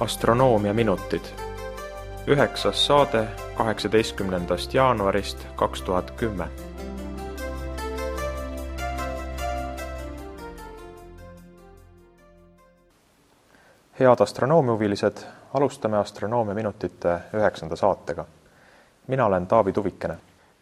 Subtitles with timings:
[0.00, 1.24] astronoomiaminutid.
[2.26, 6.48] üheksas saade kaheksateistkümnendast jaanuarist kaks tuhat kümme.
[14.00, 15.16] head astronoomiahuvilised,
[15.54, 18.24] alustame astronoomiaminutite üheksanda saatega.
[19.06, 20.16] mina olen Taavi Tuvikene.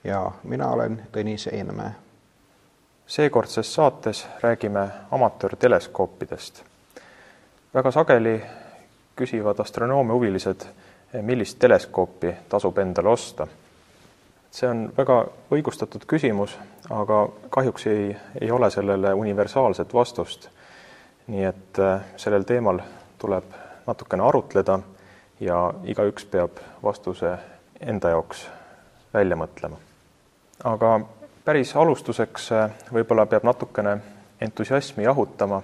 [0.05, 1.91] ja mina olen Tõnis Eenmäe.
[3.07, 6.65] seekordses saates räägime amatöörteleskoopidest.
[7.75, 8.43] väga sageli
[9.17, 10.67] küsivad astronoomiahuvilised,
[11.23, 13.47] millist teleskoopi tasub endale osta.
[14.53, 16.59] see on väga õigustatud küsimus,
[16.91, 20.49] aga kahjuks ei, ei ole sellele universaalset vastust.
[21.27, 22.81] nii et äh, sellel teemal
[23.19, 23.45] tuleb
[23.87, 24.79] natukene arutleda
[25.41, 27.37] ja igaüks peab vastuse
[27.81, 28.49] enda jaoks
[29.15, 29.77] välja mõtlema.
[30.65, 31.01] aga
[31.45, 33.99] päris alustuseks äh, võib-olla peab natukene
[34.41, 35.63] entusiasmi jahutama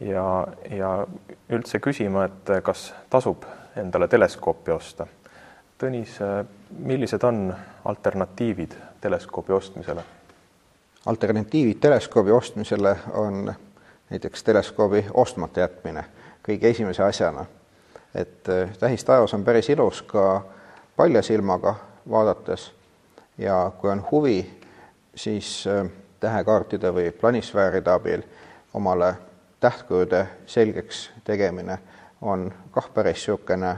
[0.00, 1.06] ja, ja
[1.48, 3.44] üldse küsima, et kas tasub
[3.76, 5.06] endale teleskoopi osta.
[5.80, 6.18] Tõnis,
[6.78, 10.04] millised on alternatiivid teleskoobi ostmisele?
[11.06, 13.54] alternatiivid teleskoobi ostmisele on
[14.10, 16.04] näiteks teleskoobi ostmata jätmine
[16.48, 17.46] kõige esimese asjana.
[18.14, 18.44] et
[18.80, 20.42] tähistaevas on päris ilus ka
[20.96, 21.74] palja silmaga
[22.10, 22.72] vaadates
[23.38, 24.60] ja kui on huvi,
[25.14, 25.64] siis
[26.20, 28.22] tähekaartide või planisfääride abil
[28.74, 29.14] omale
[29.60, 31.78] tähtkujude selgeks tegemine
[32.20, 33.76] on kah päris niisugune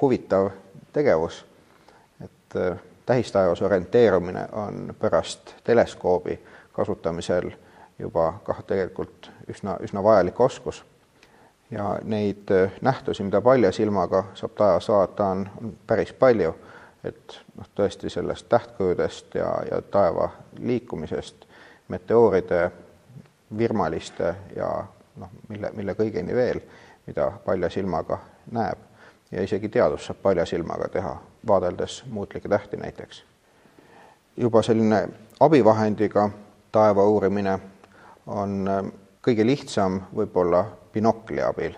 [0.00, 0.50] huvitav
[0.92, 1.46] tegevus,
[2.24, 6.40] et äh, tähistaevas orienteerumine on pärast teleskoobi
[6.72, 7.50] kasutamisel
[7.98, 10.84] juba kah tegelikult üsna, üsna vajalik oskus.
[11.70, 16.54] ja neid äh, nähtusi, mida palja silmaga saab taevas vaadata, on, on päris palju,
[17.04, 21.46] et noh, tõesti sellest tähtkujudest ja, ja taeva liikumisest,
[21.88, 22.70] meteooride
[23.58, 24.84] virmaliste ja
[25.16, 26.60] noh, mille, mille kõigeni veel,
[27.06, 28.18] mida palja silmaga
[28.52, 28.90] näeb
[29.30, 31.16] ja isegi teadus saab palja silmaga teha,
[31.46, 33.24] vaadeldes muutlikke tähti näiteks.
[34.36, 35.08] juba selline
[35.40, 36.30] abivahendiga
[36.72, 37.58] taeva uurimine
[38.26, 38.84] on äh,
[39.22, 41.74] kõige lihtsam võib-olla binokli abil.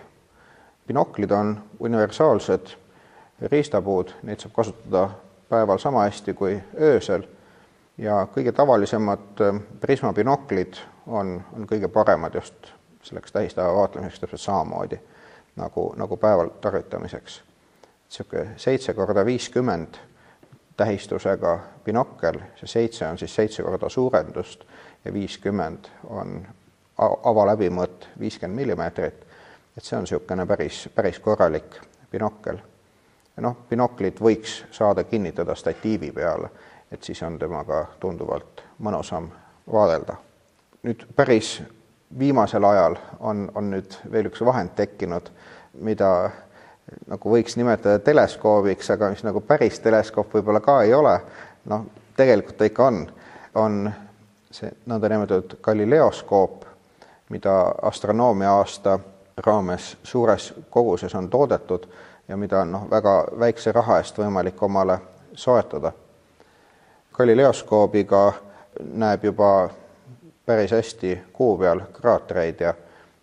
[0.87, 2.75] binoklid on universaalsed
[3.41, 5.09] riistapuud, neid saab kasutada
[5.49, 7.23] päeval sama hästi kui öösel
[7.97, 14.99] ja kõige tavalisemad äh, prismabinoklid on, on kõige paremad just selleks tähistaeva vaatlemiseks täpselt samamoodi
[15.55, 17.43] nagu, nagu päeval tarvitamiseks.
[18.09, 19.95] niisugune seitse korda viiskümmend
[20.77, 24.63] tähistusega binokkel, see seitse on siis seitse korda suurendust
[25.05, 26.47] ja viiskümmend on
[27.23, 29.25] avaläbimõõt viiskümmend millimeetrit,
[29.77, 31.79] et see on niisugune päris, päris korralik
[32.11, 32.57] binokkel.
[33.37, 36.49] noh, binoklid võiks saada kinnitada statiivi peale,
[36.91, 39.31] et siis on temaga tunduvalt mõnusam
[39.71, 40.17] vaadelda
[40.83, 41.61] nüüd päris
[42.19, 45.29] viimasel ajal on, on nüüd veel üks vahend tekkinud,
[45.81, 46.09] mida
[47.07, 51.15] nagu võiks nimetada teleskoobiks, aga mis nagu päris teleskoop võib-olla ka ei ole,
[51.71, 51.85] noh,
[52.17, 52.99] tegelikult ta ikka on,
[53.55, 53.79] on
[54.53, 56.65] see nõndanimetatud Galileoskoop,
[57.33, 57.55] mida
[57.89, 58.99] astronoomia aasta
[59.45, 61.87] raames suures koguses on toodetud
[62.27, 64.99] ja mida on noh, väga väikse raha eest võimalik omale
[65.33, 65.91] soetada.
[67.13, 68.21] Galileoskoobiga
[68.93, 69.69] näeb juba
[70.45, 72.73] päris hästi kuu peal kraatreid ja,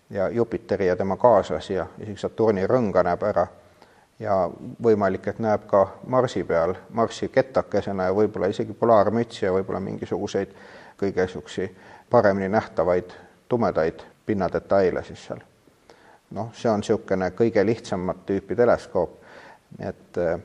[0.09, 3.47] ja Jupiteri ja tema kaaslasi ja isegi Saturni rõnga näeb ära.
[4.19, 4.49] ja
[4.83, 10.53] võimalik, et näeb ka Marsi peal Marsi kettakesena ja võib-olla isegi polaarmütsi ja võib-olla mingisuguseid
[11.01, 11.75] kõige niisuguseid
[12.09, 13.13] paremini nähtavaid
[13.49, 15.39] tumedaid pinnadetaile siis seal.
[16.31, 19.17] noh, see on niisugune kõige lihtsamat tüüpi teleskoop,
[19.79, 20.37] et eh,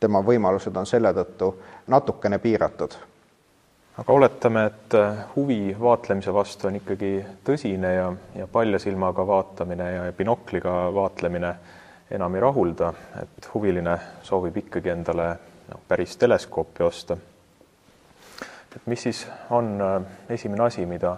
[0.00, 1.50] tema võimalused on selle tõttu
[1.86, 2.94] natukene piiratud
[3.98, 7.12] aga oletame, et äh, huvi vaatlemise vastu on ikkagi
[7.44, 11.54] tõsine ja, ja palja silmaga vaatamine ja binokliga vaatlemine
[12.10, 12.92] enam ei rahulda,
[13.22, 15.30] et huviline soovib ikkagi endale
[15.70, 17.16] no, päris teleskoopi osta.
[18.76, 20.02] et mis siis on äh,
[20.36, 21.16] esimene asi, mida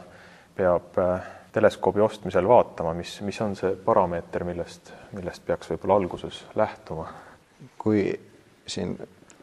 [0.56, 1.20] peab äh,
[1.52, 7.08] teleskoobi ostmisel vaatama, mis, mis on see parameeter, millest, millest peaks võib-olla alguses lähtuma?
[7.78, 8.12] kui
[8.66, 8.98] siin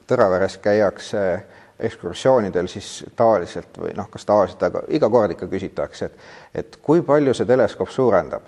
[0.05, 1.19] Tõraveres käiakse
[1.79, 6.19] ekskursioonidel siis tavaliselt või noh, kas tavaliselt, aga iga kord ikka küsitakse, et
[6.55, 8.47] et kui palju see teleskoop suurendab,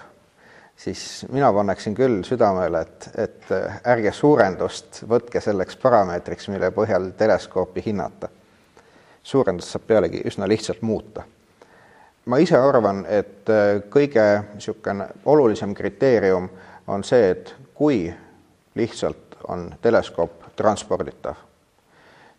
[0.75, 3.49] siis mina paneksin küll südamele, et, et
[3.83, 8.29] ärge suurendust võtke selleks parameetriks, mille põhjal teleskoopi hinnata.
[9.23, 11.23] suurendust saab pealegi üsna lihtsalt muuta.
[12.25, 13.49] ma ise arvan, et
[13.89, 16.49] kõige niisugune olulisem kriteerium
[16.87, 18.13] on see, et kui
[18.75, 21.46] lihtsalt on teleskoop transporditav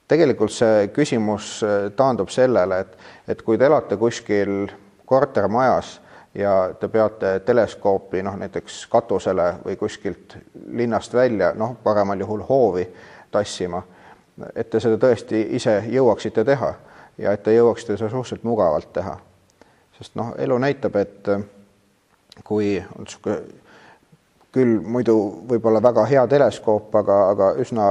[0.08, 4.68] tegelikult see küsimus äh, taandub sellele, et, et kui te elate kuskil
[5.08, 5.98] kortermajas
[6.34, 10.36] ja te peate teleskoopi noh, näiteks katusele või kuskilt
[10.72, 12.86] linnast välja, noh, paremal juhul hoovi
[13.30, 13.82] tassima,
[14.54, 16.74] et te seda tõesti ise jõuaksite teha
[17.18, 19.16] ja et te jõuaksite seda suhteliselt mugavalt teha.
[19.98, 21.30] sest noh, elu näitab, et
[22.44, 23.40] kui on niisugune
[24.52, 25.16] küll muidu
[25.48, 27.88] võib-olla väga hea teleskoop, aga, aga üsna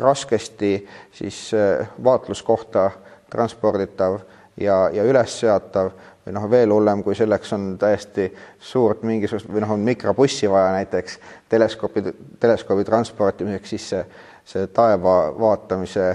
[0.00, 2.90] raskesti siis äh, vaatluskohta
[3.30, 4.18] transporditav
[4.60, 5.92] ja, ja üles seatav
[6.24, 8.28] või noh, veel hullem, kui selleks on täiesti
[8.60, 11.18] suurt mingisugust või noh, on mikrobussi vaja näiteks
[11.48, 12.04] teleskoopi,
[12.40, 14.04] teleskoobi transportimiseks, siis see,
[14.44, 16.08] see taeva vaatamise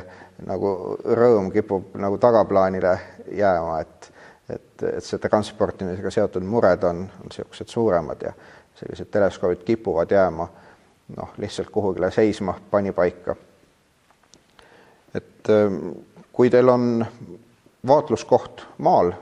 [0.48, 0.72] nagu
[1.20, 2.96] rõõm kipub nagu tagaplaanile
[3.36, 4.16] jääma, et
[4.50, 8.32] et, et see transportimisega seotud mured on, on niisugused suuremad ja
[8.80, 10.48] sellised teleskoobid kipuvad jääma
[11.18, 13.36] noh, lihtsalt kuhugile seisma panipaika.
[15.40, 15.52] Et
[16.34, 17.06] kui teil on
[17.88, 19.14] vaatluskoht maal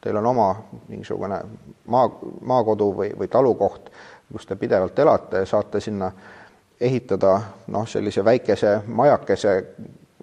[0.00, 1.40] teil on oma mingisugune
[1.86, 2.10] maa,
[2.40, 3.90] maakodu või, või talukoht,
[4.32, 6.10] kus te pidevalt elate, saate sinna
[6.80, 7.34] ehitada
[7.74, 9.54] noh, sellise väikese majakese,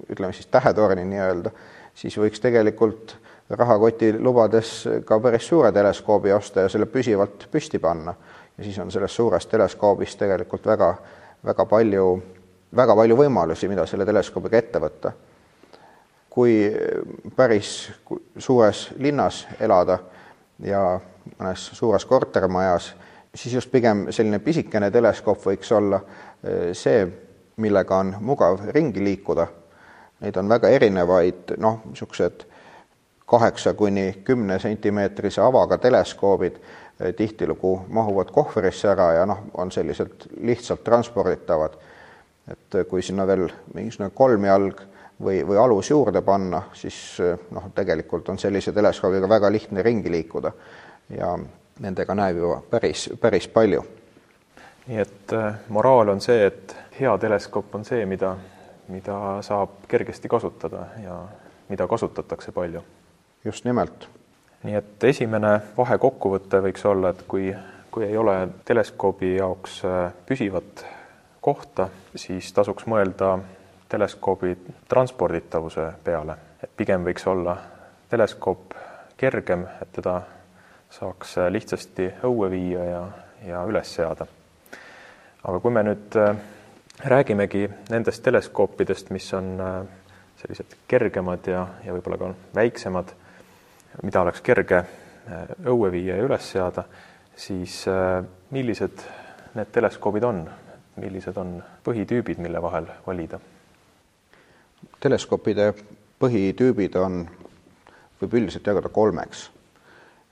[0.10, 1.52] ütleme siis tähetorni nii-öelda,
[1.96, 3.18] siis võiks tegelikult
[3.50, 4.72] rahakoti lubades
[5.06, 8.16] ka päris suure teleskoobi osta ja selle püsivalt püsti panna.
[8.58, 10.96] ja siis on sellest suurest teleskoobist tegelikult väga,
[11.46, 12.24] väga palju,
[12.76, 15.14] väga palju võimalusi, mida selle teleskoobiga ette võtta
[16.36, 16.68] kui
[17.36, 17.92] päris
[18.38, 20.00] suures linnas elada
[20.60, 20.82] ja
[21.40, 22.90] mõnes suures kortermajas,
[23.36, 26.02] siis just pigem selline pisikene teleskoop võiks olla
[26.44, 27.06] eh, see,
[27.64, 29.48] millega on mugav ringi liikuda.
[30.26, 32.44] Neid on väga erinevaid, noh, niisugused
[33.26, 40.28] kaheksa kuni kümne sentimeetrise avaga teleskoobid eh, tihtilugu mahuvad kohvrisse ära ja noh, on selliselt
[40.42, 41.80] lihtsalt transporditavad.
[42.52, 44.82] Et kui sinna veel mingisugune kolmjalg
[45.22, 47.18] või, või alus juurde panna, siis
[47.52, 50.52] noh, tegelikult on sellise teleskoobiga väga lihtne ringi liikuda
[51.16, 51.36] ja
[51.80, 53.84] nendega näeb ju päris, päris palju.
[54.88, 58.36] nii et äh, moraal on see, et hea teleskoop on see, mida,
[58.88, 61.18] mida saab kergesti kasutada ja
[61.70, 62.84] mida kasutatakse palju.
[63.46, 64.08] just nimelt.
[64.64, 67.54] nii et esimene vahekokkuvõte võiks olla, et kui,
[67.92, 69.82] kui ei ole teleskoobi jaoks
[70.26, 70.86] püsivat
[71.46, 73.36] kohta, siis tasuks mõelda
[73.90, 74.56] teleskoobi
[74.90, 77.54] transporditavuse peale, et pigem võiks olla
[78.10, 78.74] teleskoop
[79.18, 80.16] kergem, et teda
[80.90, 83.04] saaks lihtsasti õue viia ja,
[83.46, 84.26] ja üles seada.
[85.44, 86.34] aga kui me nüüd äh,
[87.14, 89.80] räägimegi nendest teleskoopidest, mis on äh,
[90.42, 93.14] sellised kergemad ja, ja võib-olla ka väiksemad,
[94.02, 96.90] mida oleks kerge äh, õue viia ja üles seada,
[97.38, 97.84] siis
[98.50, 99.02] millised
[99.56, 100.48] need teleskoobid on,
[100.96, 103.40] millised on põhitüübid, mille vahel valida
[105.00, 105.74] teleskoopide
[106.22, 107.26] põhitüübid on,
[108.22, 109.52] võib üldiselt jagada kolmeks.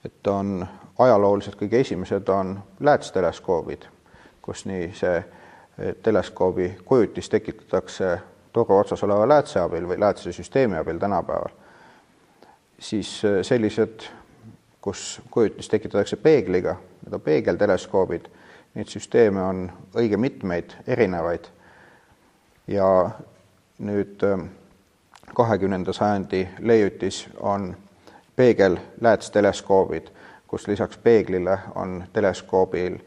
[0.06, 0.68] et on
[1.00, 3.86] ajalooliselt kõige esimesed on läätsteleskoobid,
[4.42, 8.18] kus nii see eh, teleskoobi kujutis tekitatakse
[8.54, 11.56] toru otsas oleva läätse abil või läätsesüsteemi abil tänapäeval.
[12.80, 14.10] siis eh, sellised,
[14.82, 16.76] kus kujutis tekitatakse peegliga,
[17.06, 18.28] need on peegelteleskoobid,
[18.74, 21.48] neid süsteeme on õige mitmeid erinevaid
[22.68, 23.10] ja
[23.80, 24.48] nüüd ähm,
[25.34, 27.76] kahekümnenda sajandi leiutis on
[28.36, 30.08] peegelläätsteleskoobid,
[30.48, 32.98] kus lisaks peeglile on teleskoobil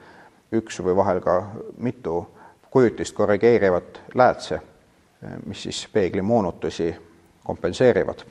[0.54, 1.36] üks või vahel ka
[1.78, 2.20] mitu
[2.70, 6.94] kujutist korrigeerivat läätse, äh, mis siis peegli moonutusi
[7.44, 8.22] kompenseerivad.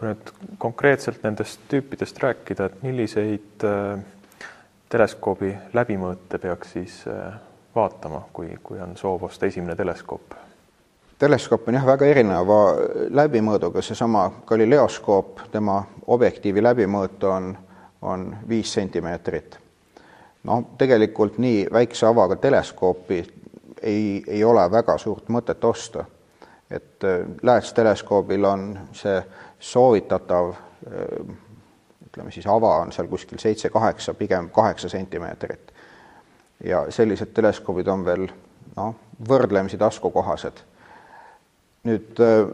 [0.00, 4.00] kui nüüd konkreetselt nendest tüüpidest rääkida, et milliseid äh,
[4.90, 7.34] teleskoobi läbimõõte peaks siis äh,
[7.74, 10.34] vaatama, kui, kui on soov osta esimene teleskoop?
[11.18, 12.60] teleskoop on jah, väga erineva
[13.12, 17.50] läbimõõduga, seesama Galileoskoop, tema objektiivi läbimõõt on,
[18.02, 19.58] on viis sentimeetrit.
[20.44, 23.20] no tegelikult nii väikse avaga teleskoopi
[23.82, 26.04] ei, ei ole väga suurt mõtet osta.
[26.70, 29.22] et äh, läätsteleskoobil on see
[29.58, 31.36] soovitatav äh,
[32.10, 35.72] ütleme siis ava on seal kuskil seitse-kaheksa, pigem kaheksa sentimeetrit.
[36.64, 38.26] ja sellised teleskoobid on veel
[38.76, 38.94] noh,
[39.28, 40.64] võrdlemisi taskukohased
[41.84, 42.48] nüüd äh,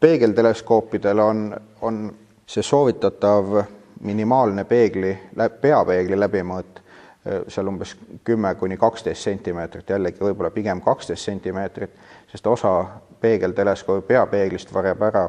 [0.00, 3.62] peegelteleskoopidel on, on see soovitatav
[4.04, 5.14] minimaalne peegli,
[5.60, 11.96] peapeegli läbimõõt äh, seal umbes kümme kuni kaksteist sentimeetrit, jällegi võib-olla pigem kaksteist sentimeetrit,
[12.32, 12.76] sest osa
[13.20, 15.26] peegelteleskoobi peapeeglist varjab ära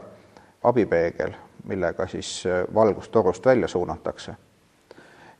[0.67, 1.36] abipeegel,
[1.67, 4.36] millega siis äh, valgust torust välja suunatakse.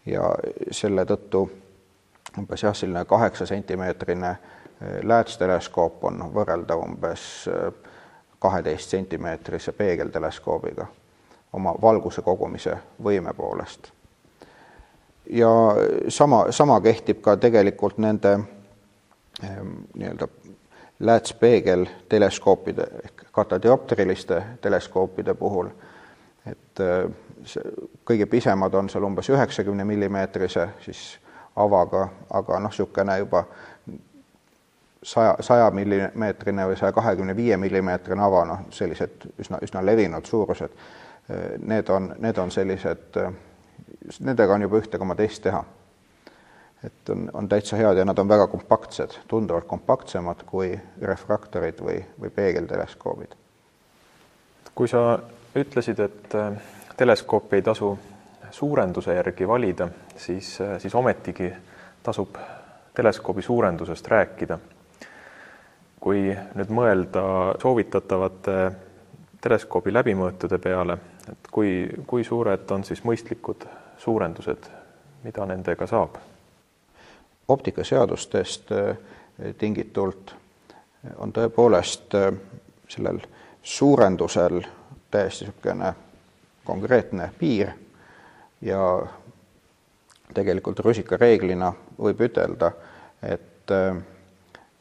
[0.06, 0.36] ja
[0.72, 1.50] selle tõttu
[2.38, 4.38] umbes jah, selline kaheksa sentimeetrine
[5.04, 7.50] läätsteleskoop on võrreldav umbes
[8.40, 10.86] kaheteist sentimeetrise peegelteleskoobiga
[11.54, 13.92] oma valguse kogumise võime poolest.
[15.30, 15.50] ja
[16.08, 18.34] sama, sama kehtib ka tegelikult nende
[19.44, 20.28] ehm, nii-öelda
[21.00, 25.70] läätspeegel teleskoopide ehk katadioptriliste teleskoopide puhul,
[26.52, 26.84] et
[27.46, 27.64] see,
[28.06, 31.18] kõige pisemad on seal umbes üheksakümne millimeetrise siis
[31.58, 33.44] avaga, aga noh, niisugune juba
[35.04, 40.76] saja, saja millimeetrine või saja kahekümne viie millimeetrine ava, noh, sellised üsna, üsna levinud suurused,
[41.66, 43.18] need on, need on sellised,
[44.20, 45.64] nendega on juba ühte koma teist teha.
[46.84, 51.98] et on, on täitsa head ja nad on väga kompaktsed, tunduvalt kompaktsemad kui refraktorid või,
[52.22, 53.34] või peegelteleskoobid.
[54.76, 55.20] kui sa
[55.58, 56.54] ütlesid, et äh,
[56.98, 57.98] teleskoopi ei tasu
[58.52, 61.52] suurenduse järgi valida, siis, äh, siis ometigi
[62.04, 62.38] tasub
[62.96, 64.60] teleskoobi suurendusest rääkida
[66.00, 67.22] kui nüüd mõelda
[67.62, 68.58] soovitatavate
[69.42, 70.98] teleskoobi läbimõõtude peale,
[71.32, 71.72] et kui,
[72.08, 73.66] kui suured on siis mõistlikud
[74.00, 74.70] suurendused,
[75.26, 76.18] mida nendega saab?
[77.48, 78.98] optikaseadustest eh,
[79.56, 80.34] tingitult
[81.24, 82.16] on tõepoolest
[82.92, 83.22] sellel
[83.64, 84.58] suurendusel
[85.12, 85.94] täiesti niisugune
[86.66, 87.70] konkreetne piir
[88.62, 89.08] ja
[90.34, 92.72] tegelikult rusikareeglina võib ütelda,
[93.24, 94.02] et eh,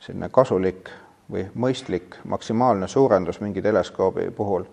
[0.00, 0.90] selline kasulik
[1.30, 4.66] või mõistlik maksimaalne suurendus mingi teleskoobi puhul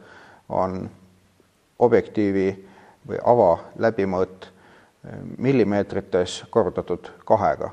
[0.49, 0.89] on
[1.79, 2.47] objektiivi
[3.07, 7.69] või ava läbimõõt eh, millimeetrites korrutatud kahega.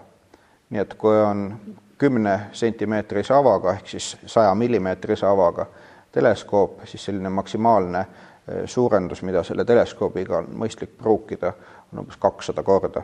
[0.70, 1.60] nii et kui on
[1.98, 5.66] kümne sentimeetrise avaga ehk siis saja millimeetrise avaga
[6.12, 11.52] teleskoop, siis selline maksimaalne eh, suurendus, mida selle teleskoobiga on mõistlik pruukida,
[11.92, 13.02] on umbes kakssada korda.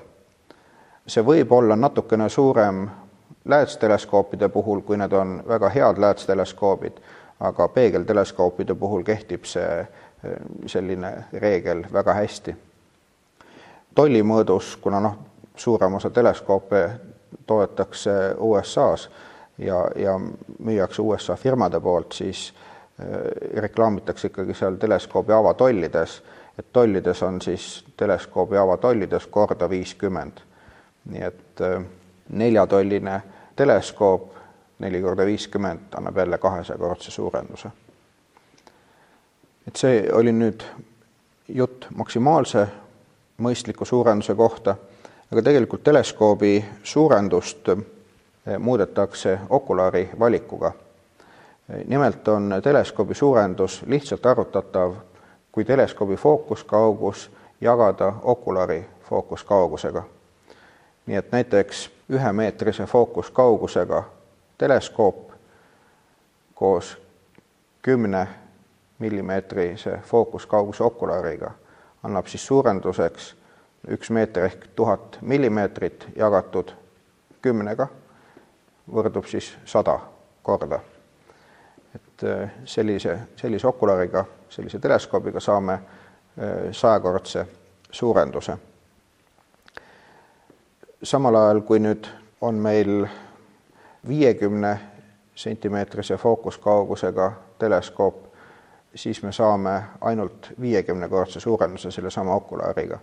[1.07, 2.89] see võib olla natukene suurem
[3.45, 6.99] läätsteleskoopide puhul, kui need on väga head läätsteleskoobid,
[7.41, 9.89] aga peegelteleskoopide puhul kehtib see eh,
[10.67, 12.57] selline reegel väga hästi.
[13.95, 15.19] tolli mõõdus, kuna noh,
[15.57, 16.91] suurem osa teleskoope
[17.47, 19.11] toodetakse USA-s
[19.59, 20.21] ja, ja
[20.59, 22.66] müüakse USA firmade poolt, siis äh,
[23.55, 26.23] reklaamitakse ikkagi seal teleskoobi avatollides,
[26.59, 30.41] et tollides on siis teleskoobi avatollides korda viiskümmend.
[31.07, 31.85] nii et äh,
[32.29, 33.23] neljatolline
[33.57, 34.33] teleskoop
[34.79, 37.69] neli korda viiskümmend annab jälle kahesajakordse suurenduse.
[39.69, 40.62] et see oli nüüd
[41.49, 42.67] jutt maksimaalse
[43.38, 44.76] mõistliku suurenduse kohta,
[45.33, 50.73] aga tegelikult teleskoobi suurendust eh, muudetakse okulaari valikuga.
[51.87, 54.95] Nimelt on teleskoobi suurendus lihtsalt arvutatav,
[55.53, 57.31] kui teleskoobi fookuskaugus
[57.61, 60.03] jagada okulaari fookuskaugusega.
[61.07, 64.03] nii et näiteks ühemeetrise fookuskaugusega
[64.59, 65.31] teleskoop
[66.55, 66.99] koos
[67.83, 68.29] kümne
[68.99, 71.51] millimeetrise fookuskauguse okulaariga
[72.03, 73.35] annab siis suurenduseks
[73.91, 76.73] üks meeter ehk tuhat millimeetrit jagatud
[77.43, 77.89] kümnega
[78.93, 79.99] võrdub siis sada
[80.43, 80.81] korda.
[82.17, 87.47] Et äh, sellise, sellise okulaariga, sellise teleskoobiga saame äh, sajakordse
[87.91, 88.57] suurenduse
[91.03, 92.07] samal ajal, kui nüüd
[92.41, 93.07] on meil
[94.09, 94.73] viiekümne
[95.35, 98.23] sentimeetrise fookuskaugusega teleskoop,
[98.95, 102.99] siis me saame ainult viiekümnekordse suurenduse sellesama okulaariga.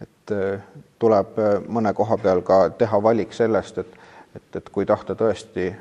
[0.00, 0.60] et äh,
[0.98, 1.36] tuleb
[1.68, 3.94] mõne koha peal ka teha valik sellest, et,
[4.36, 5.74] et, et kui tahta tõesti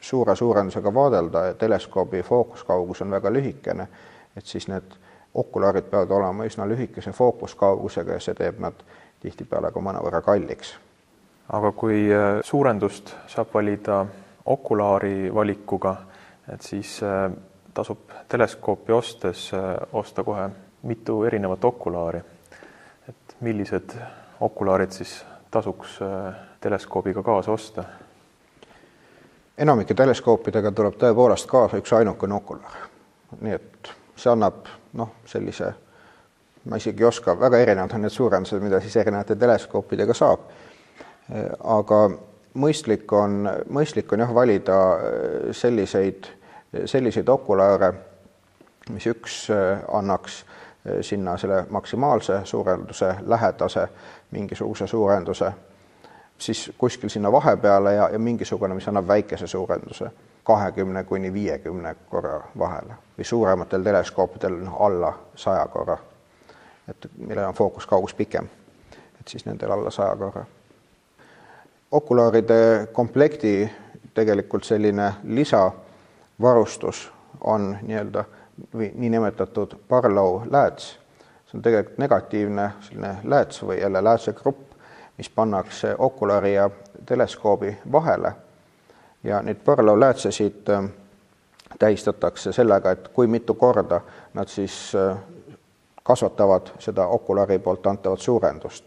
[0.00, 3.88] suure suurendusega vaadelda ja teleskoobi fookuskaugus on väga lühikene,
[4.36, 4.96] et siis need
[5.34, 8.80] okulaarid peavad olema üsna lühikese fookuskaugusega ja see teeb nad
[9.20, 10.74] tihtipeale ka mõnevõrra kalliks.
[11.52, 14.06] aga kui äh, suurendust saab valida
[14.46, 15.96] okulaari valikuga,
[16.52, 17.30] et siis äh,
[17.74, 20.50] tasub teleskoopi ostes äh, osta kohe
[20.82, 22.20] mitu erinevat okulaari.
[23.08, 23.96] et millised
[24.40, 25.98] okulaarid siis tasuks
[26.60, 27.84] teleskoobiga kaasa osta?
[29.60, 32.88] Enamike teleskoopidega tuleb tõepoolest kaasa üks ainukene okulaar.
[33.40, 34.66] nii et see annab
[34.98, 35.72] noh, sellise
[36.64, 40.48] ma isegi ei oska, väga erinevad on need suurendused, mida siis erinevate teleskoopidega saab.
[41.64, 42.00] aga
[42.54, 46.26] mõistlik on, mõistlik on jah, valida äh, selliseid,
[46.84, 47.92] selliseid okulaare,
[48.90, 53.86] mis üks äh, annaks äh, sinna selle maksimaalse suurenduse lähedase
[54.30, 55.52] mingisuguse suurenduse,
[56.40, 60.10] siis kuskil sinna vahepeale ja, ja mingisugune, mis annab väikese suurenduse,
[60.44, 62.96] kahekümne kuni viiekümne korra vahele.
[63.18, 65.98] Või suurematel teleskoopidel noh, alla saja korra.
[66.88, 68.48] Et millel on fookuskaugus pikem,
[69.20, 70.44] et siis nendel alla saja korra.
[71.92, 73.70] okulaaride komplekti
[74.14, 78.24] tegelikult selline lisavarustus on nii-öelda
[78.74, 80.98] või niinimetatud Barlow lääts,
[81.46, 84.69] see on tegelikult negatiivne selline lääts või jälle läätsegrupp,
[85.18, 86.70] mis pannakse okulari ja
[87.06, 88.32] teleskoobi vahele
[89.24, 90.84] ja neid parallelläätsesid äh,
[91.78, 94.00] tähistatakse sellega, et kui mitu korda
[94.34, 95.18] nad siis äh,
[96.02, 98.84] kasvatavad seda okulari poolt antavat suurendust.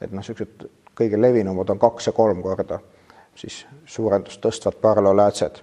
[0.00, 0.66] et noh, niisugused
[0.96, 2.78] kõige levinumad on kaks ja kolm korda
[3.36, 5.56] siis suurendust tõstvad parallelläätsed.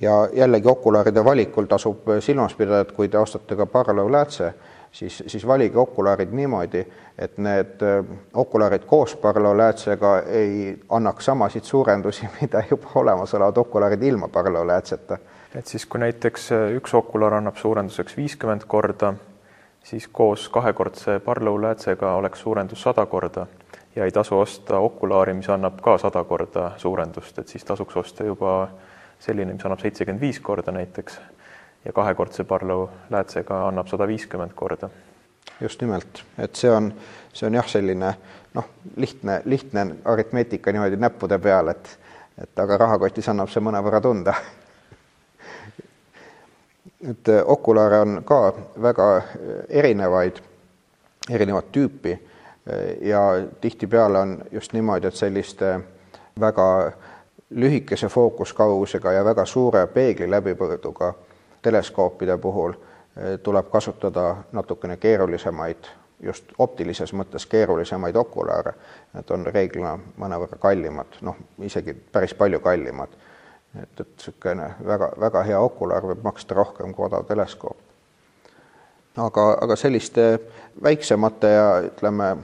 [0.00, 4.54] ja jällegi okularide valikul tasub silmas pidada, et kui te ostate ka parallelläätse,
[4.92, 6.86] siis, siis valige okulaarid niimoodi,
[7.18, 14.28] et need äh, okularid koos parallelläätsega ei annaks samasid suurendusi, mida juba olemasolevad okulaarid ilma
[14.28, 15.18] parallelläätseta.
[15.54, 19.14] et siis, kui näiteks äh, üks okular annab suurenduseks viiskümmend korda,
[19.82, 23.46] siis koos kahekordse parallelläätsega oleks suurendus sada korda
[23.96, 28.24] ja ei tasu osta okulaari, mis annab ka sada korda suurendust, et siis tasuks osta
[28.24, 28.68] juba
[29.18, 31.20] selline, mis annab seitsekümmend viis korda näiteks
[31.86, 34.88] ja kahekordse Barlow läätsega annab sada viiskümmend korda.
[35.60, 36.92] just nimelt, et see on,
[37.32, 38.14] see on jah, selline
[38.54, 38.64] noh,
[38.96, 41.98] lihtne, lihtne aritmeetika niimoodi näppude peal, et
[42.42, 44.34] et aga rahakotis annab see mõnevõrra tunda
[47.10, 48.40] et okulaare on ka
[48.82, 49.06] väga
[49.68, 50.40] erinevaid,
[51.30, 52.18] erinevat tüüpi
[53.00, 53.20] ja
[53.60, 55.80] tihtipeale on just niimoodi, et selliste
[56.40, 56.92] väga
[57.50, 61.12] lühikese fookuskaugusega ja väga suure peegli läbipõõduga
[61.62, 65.88] teleskoopide puhul eh, tuleb kasutada natukene keerulisemaid,
[66.22, 68.72] just optilises mõttes keerulisemaid okulaare.
[69.14, 73.08] Need on reeglina mõnevõrra kallimad, noh, isegi päris palju kallimad.
[73.82, 77.76] et, et niisugune väga-väga hea okulaar võib maksta rohkem kui odav teleskoop.
[79.16, 80.38] aga, aga selliste
[80.82, 82.36] väiksemate ja ütleme,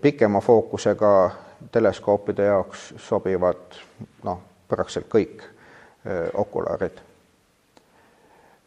[0.00, 1.30] pikema fookusega
[1.72, 3.78] teleskoopide jaoks sobivad
[4.22, 5.44] noh, praktiliselt kõik
[6.34, 7.00] okulaarid.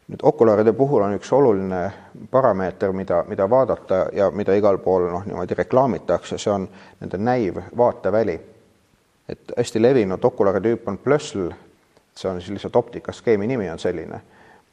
[0.08, 1.92] Nüüd okulaaride puhul on üks oluline
[2.30, 6.68] parameeter, mida, mida vaadata ja mida igal pool noh, niimoodi reklaamitakse, see on
[7.00, 8.40] nende näiv vaateväli.
[9.28, 11.50] et hästi levinud okulaari tüüp on Plössl,
[12.14, 14.20] see on siis lihtsalt optikaskeemi nimi on selline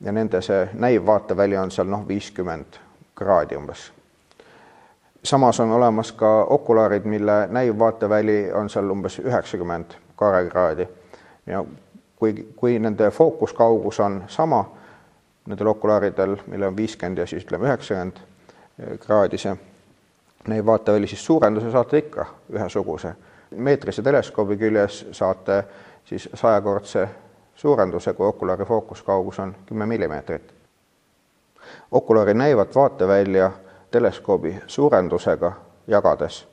[0.01, 2.79] ja nende see näiv vaateväli on seal noh, viiskümmend
[3.15, 3.91] kraadi umbes
[5.25, 10.87] samas on olemas ka okulaarid, mille näivvaateväli on seal umbes üheksakümmend karekraadi
[11.45, 11.65] ja
[12.15, 14.65] kui, kui nende fookuskaugus on sama
[15.45, 18.19] nendel okulaaridel, millel on viiskümmend ja siis ütleme üheksakümmend
[18.99, 19.55] kraadi see
[20.47, 23.15] näivvaateväli, siis suurenduse saate ikka ühesuguse.
[23.55, 25.63] meetrise teleskoobi küljes saate
[26.05, 27.09] siis sajakordse
[27.55, 30.53] suurenduse, kui okulaari fookuskaugus on kümme millimeetrit.
[31.91, 33.51] okulaari näivat vaatevälja
[33.91, 35.51] teleskoobi suurendusega
[35.87, 36.47] jagades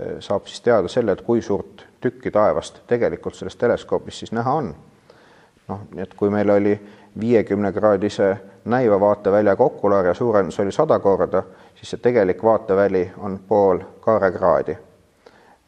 [0.00, 4.52] eh, saab siis teada selle, et kui suurt tükki taevast tegelikult selles teleskoobis siis näha
[4.52, 4.74] on.
[5.68, 6.74] Noh, nii et kui meil oli
[7.20, 11.42] viiekümne kraadise näiva vaateväljaga okulaar ja suurendus oli sada korda,
[11.74, 14.76] siis see tegelik vaateväli on pool kaarekraadi,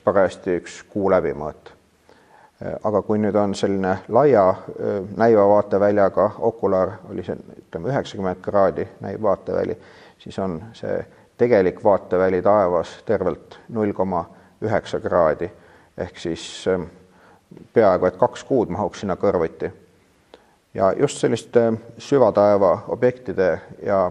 [0.04, 1.74] parajasti üks kuu läbimõõt.
[2.58, 4.48] Aga kui nüüd on selline laia
[5.16, 9.76] näiva vaateväljaga okulaar, oli see ütleme üheksakümmend kraadi näiv vaateväli,
[10.18, 10.98] siis on see
[11.38, 14.24] tegelik vaateväli taevas tervelt null koma
[14.62, 15.50] üheksa kraadi
[15.98, 16.66] ehk siis
[17.72, 19.70] peaaegu et kaks kuud mahuks sinna kõrvuti.
[20.74, 24.10] Ja just selliste süvataeva objektide ja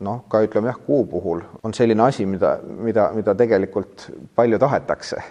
[0.00, 5.22] noh, ka ütleme jah, kuu puhul on selline asi, mida, mida, mida tegelikult palju tahetakse.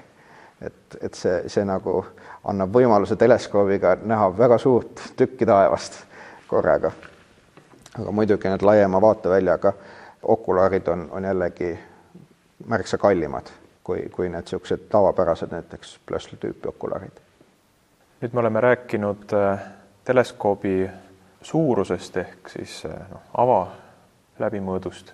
[0.61, 2.05] et, et see, see nagu
[2.43, 6.05] annab võimaluse teleskoobiga näha väga suurt tükki taevast
[6.47, 6.91] korraga
[7.99, 9.73] aga muidugi need laiema vaateväljaga
[10.23, 11.79] okulaarid on, on jällegi
[12.67, 13.51] märksa kallimad
[13.83, 17.21] kui, kui need niisugused tavapärased näiteks Plössl tüüpi okulaarid.
[18.21, 19.65] nüüd me oleme rääkinud äh,
[20.05, 20.89] teleskoobi
[21.41, 23.59] suurusest ehk siis äh, noh, ava
[24.39, 25.13] läbimõõdust,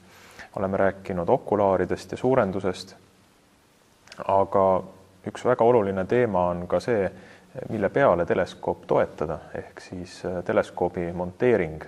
[0.60, 2.96] oleme rääkinud okulaaridest ja suurendusest,
[4.28, 4.66] aga
[5.28, 7.06] üks väga oluline teema on ka see,
[7.70, 11.84] mille peale teleskoop toetada, ehk siis äh, teleskoobi monteering.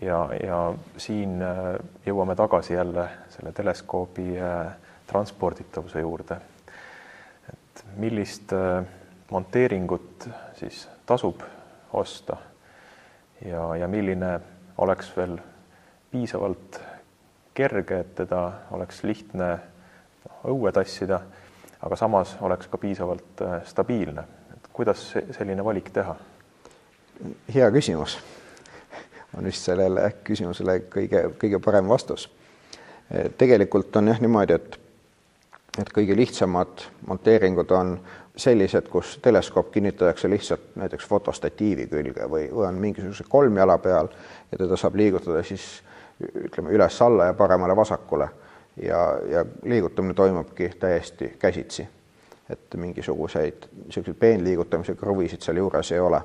[0.00, 0.58] Ja, ja
[0.96, 1.74] siin äh,
[2.06, 4.30] jõuame tagasi jälle selle teleskoobi
[5.06, 6.36] transporditavuse juurde.
[7.52, 8.52] et millist
[9.30, 11.42] monteeringut siis tasub
[11.92, 12.36] osta
[13.44, 14.40] ja, ja milline
[14.78, 15.36] oleks veel
[16.10, 16.80] piisavalt
[17.54, 21.20] kerge, et teda oleks lihtne noh, õue tassida,
[21.82, 24.24] aga samas oleks ka piisavalt stabiilne.
[24.56, 26.16] et kuidas selline valik teha?
[27.54, 28.18] hea küsimus
[29.36, 32.28] on vist sellele küsimusele kõige, kõige parem vastus.
[33.38, 34.78] tegelikult on jah niimoodi, et
[35.80, 37.94] et kõige lihtsamad monteeringud on
[38.36, 44.08] sellised, kus teleskoop kinnitatakse lihtsalt näiteks fotostatiivi külge või, või on mingisuguse kolmjala peal
[44.52, 45.82] ja teda saab liigutada siis
[46.44, 48.28] ütleme üles-alla ja paremale-vasakule
[48.82, 51.88] ja, ja liigutamine toimubki täiesti käsitsi.
[52.50, 56.20] et mingisuguseid niisuguseid peenliigutamise kruvisid seal juures ei ole.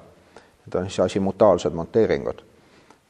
[0.65, 2.41] Need on siis asimutaalsed monteeringud.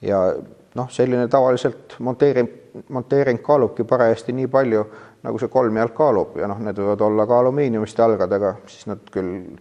[0.02, 0.36] ja
[0.76, 2.50] noh, selline tavaliselt monteering,
[2.90, 4.86] monteering kaalubki parajasti nii palju,
[5.24, 9.58] nagu see kolmjalg kaalub ja noh, need võivad olla ka alumiiniumiste jalgadega, siis nad küll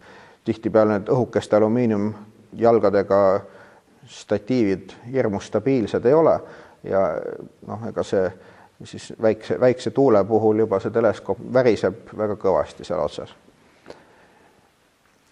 [0.47, 3.21] tihtipeale need õhukeste alumiiniumjalgadega
[4.07, 6.37] statiivid hirmus stabiilsed ei ole
[6.87, 7.07] ja
[7.67, 8.29] noh, ega see
[8.85, 13.35] siis väikse, väikse tuule puhul juba see teleskoop väriseb väga kõvasti seal otsas.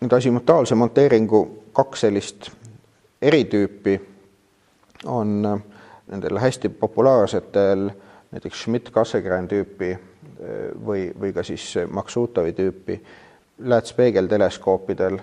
[0.00, 2.50] nüüd asimutaalse monteeringu kaks sellist
[3.22, 4.00] eritüüpi
[5.04, 5.60] on
[6.06, 7.90] nendel hästi populaarsetel
[8.32, 9.98] näiteks Schmidt-Cassegrain tüüpi
[10.86, 12.98] või, või ka siis Maksutovi tüüpi
[13.58, 15.18] läätspeegelteleskoopidel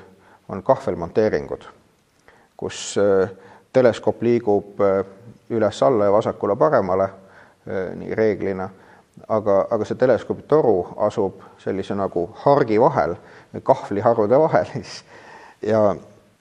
[0.49, 1.65] on kahvelmonteeringud,
[2.57, 2.95] kus
[3.73, 4.81] teleskoop liigub
[5.51, 7.09] üles-alla ja vasakule-paremale
[7.95, 8.69] nii reeglina,
[9.27, 10.75] aga, aga see teleskoobi toru
[11.07, 13.15] asub sellise nagu hargi vahel,
[13.63, 15.01] kahvliharude vahel siis.
[15.61, 15.95] Ja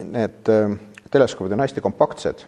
[0.05, 0.49] need
[1.11, 2.47] teleskoobid on hästi kompaktsed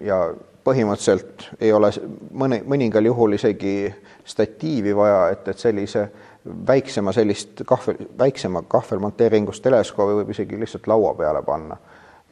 [0.00, 0.20] ja
[0.66, 1.90] põhimõtteliselt ei ole
[2.34, 3.94] mõni, mõningal juhul isegi
[4.26, 6.08] statiivi vaja, et, et sellise
[6.66, 11.76] väiksema sellist kahvel, väiksema kahvelmonteeringust teleskoobi võib isegi lihtsalt laua peale panna.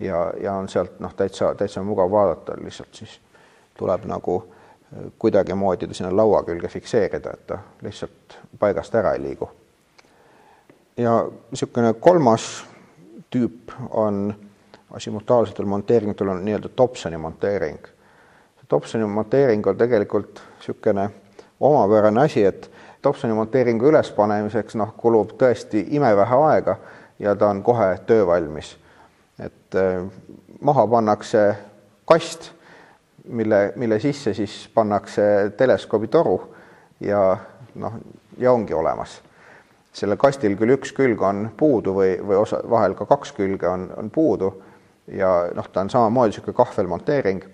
[0.01, 3.21] ja, ja on sealt noh, täitsa, täitsa mugav vaadata, lihtsalt siis
[3.79, 4.41] tuleb nagu
[5.19, 9.51] kuidagimoodi ta sinna laua külge fikseerida, et ta lihtsalt paigast ära ei liigu.
[10.97, 12.65] ja niisugune kolmas
[13.31, 14.35] tüüp on
[14.95, 17.94] asimutaalsetel monteeringutel on nii-öelda Dobsoni monteering.
[18.71, 21.11] Dobsoni monteering on tegelikult niisugune
[21.61, 22.71] omapärane asi, et
[23.05, 26.77] Dobsoni monteeringu ülespanemiseks noh, kulub tõesti imevähe aega
[27.19, 28.77] ja ta on kohe töövalmis.
[29.39, 30.05] et äh,
[30.61, 31.57] maha pannakse
[32.05, 32.53] kast
[33.29, 36.55] mille, mille sisse siis pannakse teleskoobi toru
[37.01, 37.37] ja
[37.75, 37.93] noh,
[38.39, 39.23] ja ongi olemas.
[39.93, 43.91] sellel kastil küll üks külg on puudu või, või osa, vahel ka kaks külge on,
[43.97, 44.51] on puudu
[45.07, 47.45] ja noh, ta on samamoodi niisugune kahvelmonteering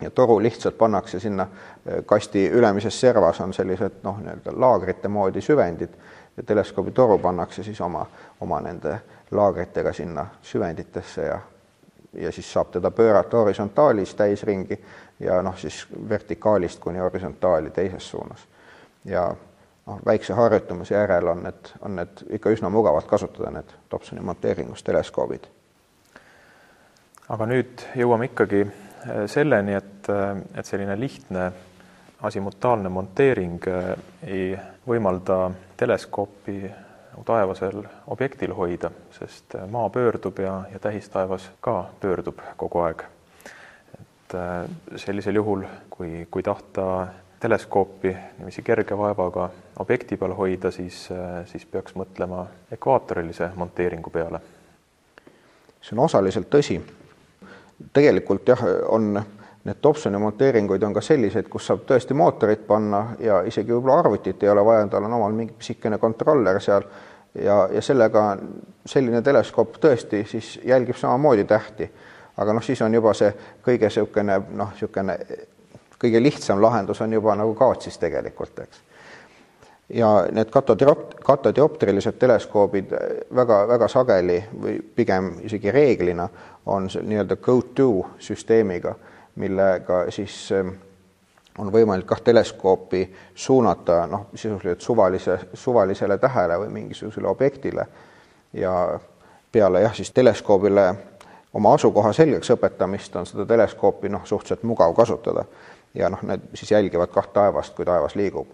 [0.00, 1.46] ja toru lihtsalt pannakse sinna
[2.06, 5.94] kasti ülemises servas on sellised noh, nii-öelda laagrite moodi süvendid
[6.36, 8.06] ja teleskoobi toru pannakse siis oma,
[8.40, 11.40] oma nende laagritega sinna süvenditesse ja
[12.16, 14.84] ja siis saab teda pöörata horisontaalis täisringi
[15.20, 18.48] ja noh, siis vertikaalist kuni horisontaali teises suunas.
[19.04, 19.34] ja
[19.86, 24.82] noh, väikse harjutamise järel on need, on need ikka üsna mugavalt kasutada, need Dobsoni monteeringus
[24.82, 25.46] teleskoobid.
[27.28, 28.85] aga nüüd jõuame ikkagi äh,
[29.26, 31.52] selleni, et, äh, et selline lihtne
[32.22, 33.92] asimutaalne monteering äh,
[34.22, 36.70] ei võimalda teleskoopi
[37.24, 37.80] taevasel
[38.12, 43.04] objektil hoida, sest maa pöördub ja, ja tähistaevas ka pöördub kogu aeg.
[44.00, 44.34] et
[45.00, 47.06] sellisel juhul, kui, kui tahta
[47.40, 51.08] teleskoopi niiviisi kerge vaevaga objekti peal hoida, siis,
[51.46, 54.40] siis peaks mõtlema ekvaatorilise monteeringu peale.
[55.80, 56.80] see on osaliselt tõsi.
[57.92, 59.12] Tegelikult jah, on
[59.66, 64.42] need Dobsoni monteeringuid on ka selliseid, kus saab tõesti mootorit panna ja isegi võib-olla arvutit
[64.42, 66.86] ei ole vaja, tal on omal mingi pisikene kontroller seal
[67.34, 68.28] ja, ja sellega
[68.86, 71.90] selline teleskoop tõesti siis jälgib samamoodi tähti.
[72.36, 73.32] aga noh, siis on juba see
[73.66, 75.18] kõige niisugune noh, niisugune
[75.98, 78.82] kõige lihtsam lahendus on juba nagu kaotsis tegelikult, eks.
[79.88, 82.94] Ja need katodiop-, katodioptrilised teleskoobid
[83.34, 86.28] väga-väga sageli või pigem isegi reeglina
[86.66, 88.94] on nii-öelda go-to süsteemiga
[89.36, 90.68] millega siis ähm,
[91.58, 93.02] on võimalik kah teleskoopi
[93.34, 97.86] suunata noh, sisuliselt suvalise, suvalisele tähele või mingisugusele objektile
[98.52, 98.98] ja
[99.52, 100.86] peale jah, siis teleskoobile
[101.54, 105.44] oma asukoha selgeks õpetamist on seda teleskoopi noh, suhteliselt mugav kasutada
[105.94, 108.48] ja noh, need siis jälgivad kah taevast, kui taevas liigub.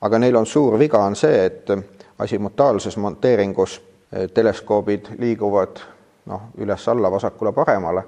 [0.00, 1.70] Aga neil on suur viga, on see, et
[2.18, 5.80] asimutaalses monteeringus äh, teleskoobid liiguvad
[6.26, 8.04] noh, üles-alla, vasakule-paremale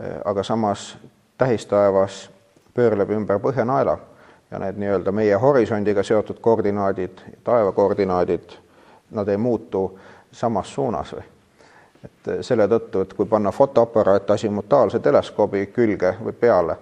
[0.00, 0.98] Äh, aga samas
[1.38, 2.30] tähistaevas
[2.74, 3.96] pöörleb ümber põhjanaela
[4.50, 8.54] ja need nii-öelda meie horisondiga seotud koordinaadid, taeva koordinaadid,
[9.10, 9.98] nad ei muutu
[10.32, 11.24] samas suunas või.
[12.04, 16.76] et selle tõttu, et kui panna fotoaparaat asimutaalse teleskoobi külge või peale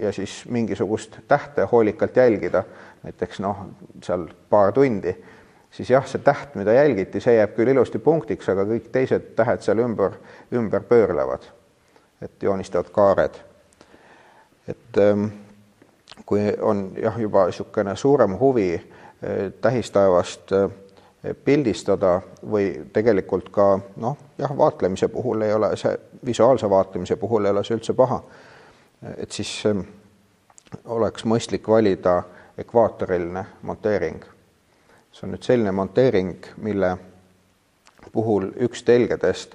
[0.00, 2.64] ja siis mingisugust tähte hoolikalt jälgida,
[3.02, 3.64] näiteks noh,
[4.04, 5.16] seal paar tundi,
[5.70, 9.64] siis jah, see täht, mida jälgiti, see jääb küll ilusti punktiks, aga kõik teised tähed
[9.64, 10.20] seal ümber,
[10.54, 11.48] ümber pöörlevad
[12.22, 13.34] et joonistavad kaared.
[14.68, 15.24] et ähm,
[16.26, 20.70] kui on jah, juba niisugune suurem huvi äh, tähistaevast äh,
[21.44, 27.50] pildistada või tegelikult ka noh, jah, vaatlemise puhul ei ole see, visuaalse vaatlemise puhul ei
[27.50, 28.22] ole see üldse paha.
[29.16, 29.80] Et siis ähm,
[30.84, 32.22] oleks mõistlik valida
[32.58, 34.24] ekvaatoriline monteering.
[35.12, 36.96] see on nüüd selline monteering, mille
[38.12, 39.54] puhul üks telgedest,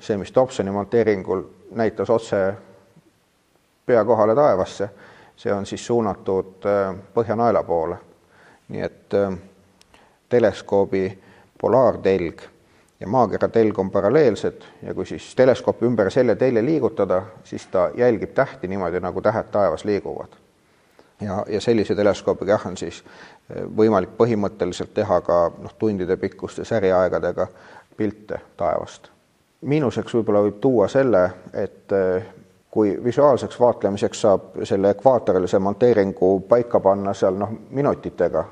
[0.00, 2.54] see, mis Dobsoni monteeringul näitas otse
[3.86, 4.88] pea kohale taevasse,
[5.36, 6.66] see on siis suunatud
[7.14, 7.96] põhjanaela poole.
[8.68, 9.14] nii et
[10.28, 11.18] teleskoobi
[11.60, 12.42] polaartelg
[13.00, 17.90] ja maakera telg on paralleelsed ja kui siis teleskoopi ümber selle telje liigutada, siis ta
[17.96, 20.28] jälgib tähti niimoodi, nagu tähed taevas liiguvad.
[21.20, 23.04] ja, ja sellise teleskoobiga jah, on siis
[23.50, 27.46] eh, võimalik põhimõtteliselt teha ka noh, tundide pikkuste säriaegadega
[27.96, 29.10] pilte taevast.
[29.60, 32.26] miinuseks võib-olla võib tuua selle, et eh,
[32.70, 38.44] kui visuaalseks vaatlemiseks saab selle ekvaatorilise monteeringu paika panna seal noh, minutitega,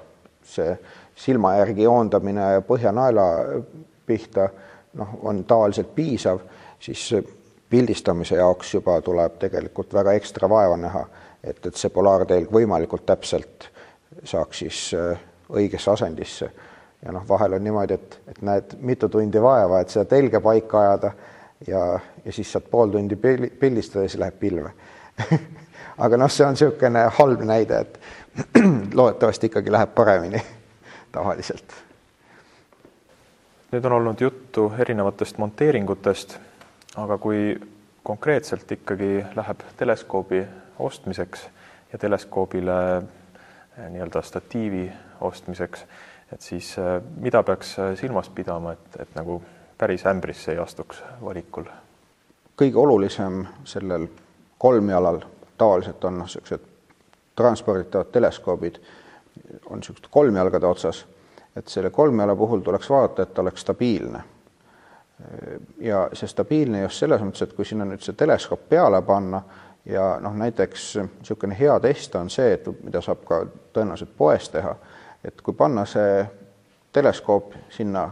[0.42, 0.76] see
[1.14, 3.26] silma järgi joondamine põhjanaela
[4.06, 4.48] pihta
[4.94, 6.38] noh, on tavaliselt piisav,
[6.80, 7.14] siis
[7.70, 11.06] pildistamise jaoks juba tuleb tegelikult väga ekstra vaeva näha,
[11.44, 13.68] et, et see polaartelg võimalikult täpselt
[14.24, 15.18] saaks siis äh,
[15.50, 16.50] õigesse asendisse.
[17.04, 20.80] ja noh, vahel on niimoodi, et, et näed mitu tundi vaeva, et seda telge paika
[20.80, 21.12] ajada
[21.66, 21.82] ja,
[22.24, 24.70] ja siis saad pool tundi pildistada ja siis läheb pilve
[26.04, 28.00] aga noh, see on niisugune halb näide, et
[28.98, 30.42] loodetavasti ikkagi läheb paremini
[31.14, 31.83] tavaliselt
[33.74, 36.36] nüüd on olnud juttu erinevatest monteeringutest,
[36.96, 37.56] aga kui
[38.06, 40.44] konkreetselt ikkagi läheb teleskoobi
[40.78, 41.48] ostmiseks
[41.92, 44.84] ja teleskoobile eh, nii-öelda statiivi
[45.20, 45.82] ostmiseks,
[46.32, 49.40] et siis eh, mida peaks eh, silmas pidama, et, et nagu
[49.78, 51.66] päris ämbrisse ei astuks valikul?
[52.54, 54.06] kõige olulisem sellel
[54.62, 55.18] kolmjalal
[55.58, 56.70] tavaliselt on niisugused
[57.34, 58.78] transporditavad teleskoobid,
[59.66, 61.02] on niisugused kolmjalgade otsas
[61.56, 64.22] et selle kolmjala puhul tuleks vaadata, et ta oleks stabiilne.
[65.80, 69.42] ja see stabiilne just selles mõttes, et kui sinna nüüd see teleskoop peale panna
[69.86, 74.74] ja noh, näiteks niisugune hea test on see, et mida saab ka tõenäoliselt poes teha,
[75.24, 76.24] et kui panna see
[76.92, 78.08] teleskoop sinna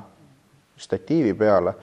[0.77, 1.75] statiivi peale,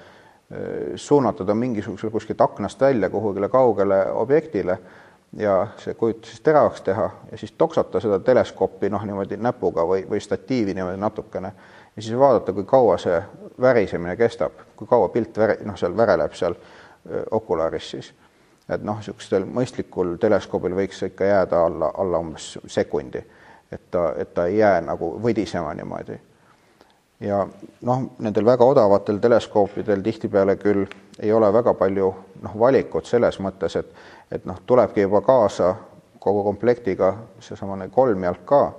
[0.95, 4.77] suunata ta mingisugusele kuskilt aknast välja kuhugile kaugele objektile
[5.37, 10.05] ja see kujutis siis teravaks teha ja siis toksata seda teleskoopi noh, niimoodi näpuga või,
[10.09, 11.51] või statiivi niimoodi natukene
[11.95, 13.21] ja siis vaadata, kui kaua see
[13.61, 16.55] värisemine kestab, kui kaua pilt väri, noh, seal väreleb seal
[17.31, 18.13] okulaaris siis.
[18.69, 23.21] et noh, niisugustel mõistlikul teleskoobil võiks ikka jääda alla, alla umbes sekundi,
[23.71, 26.19] et ta, et ta ei jää nagu võdisema niimoodi.
[27.19, 27.47] ja
[27.81, 30.85] noh, nendel väga odavatel teleskoopidel tihtipeale küll
[31.19, 33.93] ei ole väga palju noh, valikut selles mõttes, et
[34.31, 35.75] et noh, tulebki juba kaasa
[36.19, 38.73] kogu komplektiga seesamane kolmjalg ka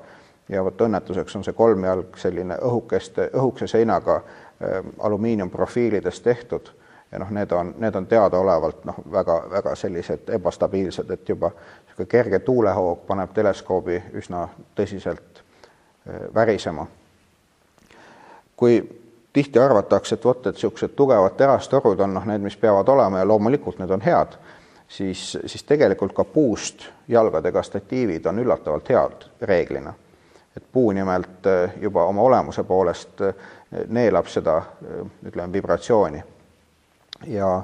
[0.49, 6.71] ja vot õnnetuseks on see kolmjalg selline õhukeste, õhukese seinaga äh, alumiiniumprofiilidest tehtud
[7.13, 12.39] ja noh, need on, need on teadaolevalt noh, väga-väga sellised ebastabiilsed, et juba niisugune kerge
[12.47, 16.87] tuulehoog paneb teleskoobi üsna tõsiselt äh, värisema.
[18.57, 19.01] kui
[19.33, 23.29] tihti arvatakse, et vot, et niisugused tugevad terastorud on noh, need, mis peavad olema ja
[23.29, 24.39] loomulikult need on head
[24.91, 29.95] siis, siis tegelikult ka puust jalgadega statiivid on üllatavalt head reeglina.
[30.57, 33.35] et puu nimelt eh, juba oma olemuse poolest eh,
[33.89, 36.23] neelab seda, eh, ütleme, vibratsiooni.
[37.27, 37.63] ja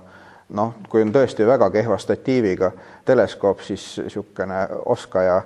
[0.48, 2.70] noh, kui on tõesti väga kehva statiiviga
[3.04, 5.42] teleskoop, siis niisugune oskaja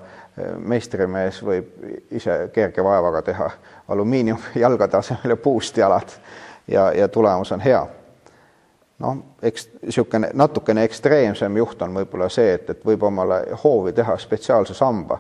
[0.59, 1.73] meistrimees võib
[2.11, 3.51] ise kerge vaevaga teha
[3.89, 6.13] alumiiniumjalgade asemele puust jalad
[6.69, 7.87] ja, ja tulemus on hea
[9.01, 14.17] noh, eks niisugune natukene ekstreemsem juht on võib-olla see, et, et võib omale hoovi teha
[14.21, 15.19] spetsiaalse samba,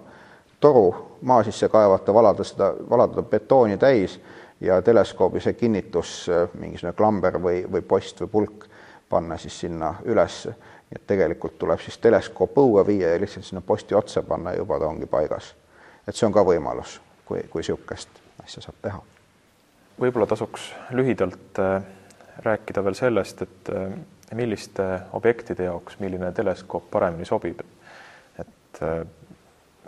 [0.60, 0.90] toru
[1.22, 4.18] maa sisse kaevata, valada seda, valada betooni täis
[4.60, 6.26] ja teleskoobi see kinnitus,
[6.58, 8.66] mingisugune klamber või, või post või pulk
[9.10, 10.44] panna siis sinna üles.
[10.90, 14.58] nii et tegelikult tuleb siis teleskoop õue viia ja lihtsalt sinna posti otsa panna ja
[14.58, 15.54] juba ta ongi paigas.
[16.06, 19.00] et see on ka võimalus, kui, kui niisugust asja saab teha.
[20.00, 21.99] võib-olla tasuks lühidalt äh
[22.42, 23.92] rääkida veel sellest, et äh,
[24.34, 27.60] milliste objektide jaoks milline teleskoop paremini sobib.
[28.38, 29.06] et äh,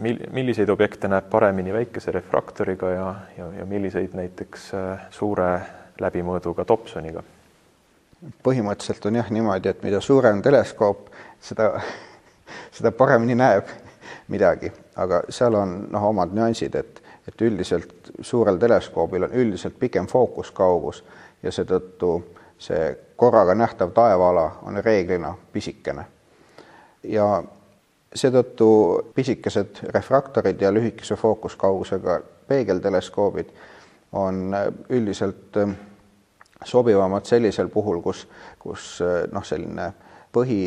[0.00, 5.52] mil-, milliseid objekte näeb paremini väikese refraktoriga ja, ja, ja milliseid näiteks äh, suure
[6.00, 7.22] läbimõõduga Dobsoniga?
[8.42, 11.08] põhimõtteliselt on jah niimoodi, et mida suurem teleskoop,
[11.42, 11.72] seda,
[12.70, 13.70] seda paremini näeb
[14.30, 20.06] midagi, aga seal on noh, omad nüansid, et, et üldiselt suurel teleskoobil on üldiselt pikem
[20.06, 21.02] fookuskaugus
[21.42, 22.12] ja seetõttu
[22.62, 26.04] see korraga nähtav taevaala on reeglina pisikene.
[27.02, 27.42] ja
[28.14, 28.68] seetõttu
[29.14, 33.48] pisikesed refraktorid ja lühikese fookuskaugusega peegelteleskoobid
[34.12, 34.54] on
[34.88, 35.74] üldiselt äh,
[36.64, 39.92] sobivamad sellisel puhul, kus, kus äh, noh, selline
[40.32, 40.62] põhi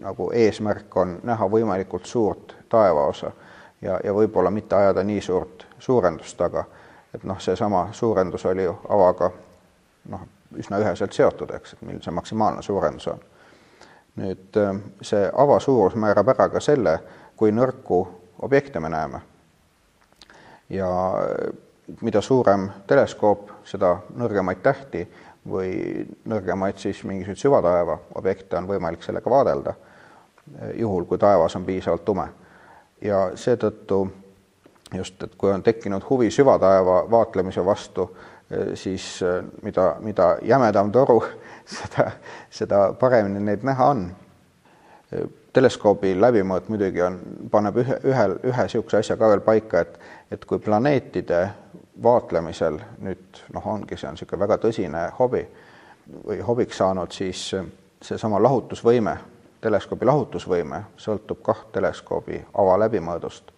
[0.00, 3.32] nagu eesmärk on näha võimalikult suurt taevaosa
[3.82, 6.64] ja, ja võib-olla mitte ajada nii suurt suurendust taga.
[7.14, 9.30] et noh, seesama suurendus oli ju avaga
[10.08, 10.20] noh,
[10.58, 13.24] üsna üheselt seotud, eks, et mil see maksimaalne suurendus on.
[14.16, 14.58] nüüd
[15.04, 16.98] see ava suurus määrab ära ka selle,
[17.36, 18.00] kui nõrku
[18.42, 19.20] objekte me näeme.
[20.70, 20.88] ja
[22.00, 25.06] mida suurem teleskoop, seda nõrgemaid tähti
[25.48, 29.74] või nõrgemaid siis mingisuguseid süvataeva objekte on võimalik sellega vaadelda,
[30.74, 32.28] juhul kui taevas on piisavalt tume.
[33.00, 34.06] ja seetõttu
[34.94, 38.10] just, et kui on tekkinud huvi süvataeva vaatlemise vastu,
[38.74, 39.20] siis
[39.62, 41.20] mida, mida jämedam toru,
[41.76, 42.10] seda,
[42.50, 44.06] seda paremini neid näha on.
[45.52, 47.18] teleskoobi läbimõõt muidugi on,
[47.50, 49.98] paneb ühe, ühel, ühe niisuguse asja ka veel paika, et
[50.30, 51.48] et kui planeetide
[52.02, 55.44] vaatlemisel nüüd noh, ongi see on niisugune väga tõsine hobi
[56.26, 57.48] või hobiks saanud, siis
[58.02, 59.16] seesama lahutusvõime,
[59.62, 63.52] teleskoobi lahutusvõime sõltub kah teleskoobi ava läbimõõdust.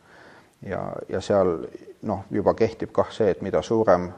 [0.62, 1.58] ja, ja seal
[2.02, 4.10] noh, juba kehtib kah see, et mida suurem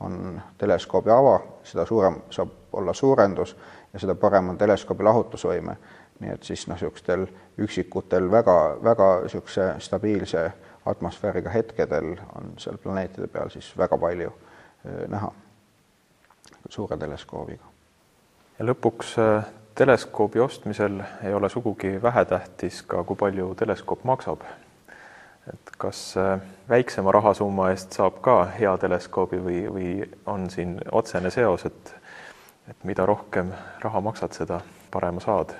[0.00, 3.56] on teleskoobi ava, seda suurem saab olla suurendus
[3.92, 5.76] ja seda parem on teleskoobi lahutusvõime.
[6.20, 7.26] nii et siis noh, niisugustel
[7.60, 10.52] üksikutel väga, väga niisuguse stabiilse
[10.86, 14.32] atmosfääriga hetkedel on seal planeetide peal siis väga palju
[15.08, 15.32] näha
[16.68, 17.64] suure teleskoobiga.
[18.58, 19.16] ja lõpuks
[19.74, 24.40] teleskoobi ostmisel ei ole sugugi vähetähtis ka, kui palju teleskoop maksab.
[25.52, 26.14] Et kas
[26.68, 29.90] väiksema rahasumma eest saab ka hea teleskoobi või, või
[30.26, 31.94] on siin otsene seos, et
[32.66, 35.54] et mida rohkem raha maksad, seda parema saad?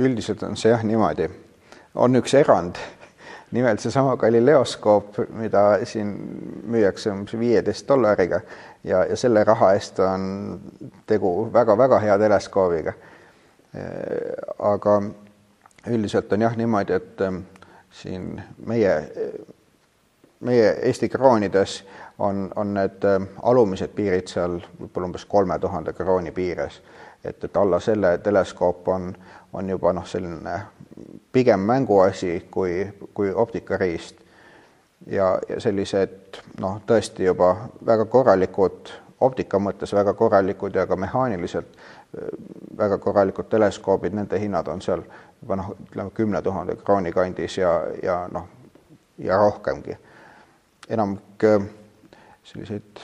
[0.00, 1.28] üldiselt on see jah niimoodi.
[1.94, 2.78] on üks erand
[3.50, 6.12] nimelt seesama Galileoskoop, mida siin
[6.70, 8.40] müüakse umbes viieteist dollariga
[8.84, 10.60] ja, ja selle raha eest on
[11.06, 12.92] tegu väga-väga hea teleskoobiga.
[14.58, 15.00] aga
[15.86, 17.42] üldiselt on jah niimoodi, et ähm,
[17.90, 19.12] siin meie,
[20.40, 21.84] meie Eesti kroonides
[22.18, 26.82] on, on need ähm, alumised piirid seal võib-olla umbes kolme tuhande krooni piires.
[27.24, 29.12] et, et alla selle teleskoop on,
[29.52, 30.60] on juba noh, selline
[31.32, 34.16] pigem mänguasi kui, kui optikariist.
[35.06, 41.76] ja, ja sellised noh, tõesti juba väga korralikud, optika mõttes väga korralikud ja ka mehaaniliselt
[42.78, 45.02] väga korralikud teleskoobid, nende hinnad on seal
[45.42, 47.72] juba noh, ütleme kümne tuhande krooni kandis ja,
[48.02, 48.48] ja noh,
[49.18, 49.98] ja rohkemgi.
[50.88, 51.44] enamik
[52.44, 53.00] selliseid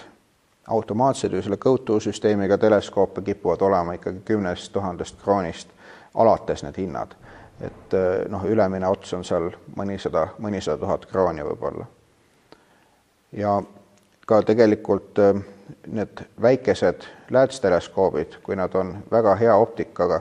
[0.68, 5.68] automaatseid või selle go-to süsteemiga teleskoope kipuvad olema ikkagi kümnest tuhandest kroonist
[6.14, 7.14] alates need hinnad
[7.60, 11.86] et eh, noh, ülemine ots on seal mõnisada, mõnisada tuhat krooni võib-olla.
[13.32, 13.62] ja
[14.26, 15.40] ka tegelikult eh,
[15.86, 20.20] need väikesed läätsteleskoobid, kui nad on väga hea optikaga,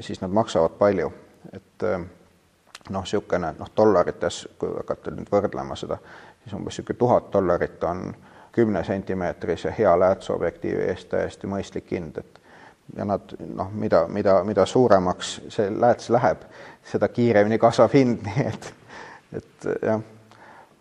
[0.00, 1.10] siis nad maksavad palju,
[1.52, 1.84] et
[2.90, 5.98] noh, niisugune noh, dollarites, kui hakata nüüd võrdlema seda,
[6.44, 8.08] siis umbes niisugune tuhat dollarit on
[8.56, 12.40] kümne sentimeetrise hea läätsobjektiivi eest täiesti mõistlik hind, et
[12.96, 13.20] ja nad
[13.54, 16.44] noh, mida, mida, mida suuremaks see lääts läheb,
[16.86, 18.68] seda kiiremini kasvab hind, nii et,
[19.40, 20.00] et jah.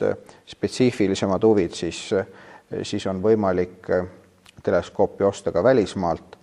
[0.49, 2.14] spetsiifilisemad huvid, siis,
[2.89, 3.89] siis on võimalik
[4.69, 6.39] teleskoopi osta ka välismaalt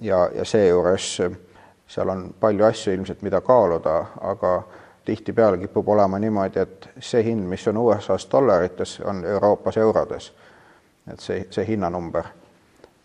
[0.00, 1.16] ja, ja seejuures
[1.92, 4.62] seal on palju asju ilmselt, mida kaaluda, aga
[5.04, 10.32] tihtipeale kipub olema niimoodi, et see hind, mis on USA-s dollarites, on Euroopas eurodes.
[11.12, 12.24] et see, see hinnanumber,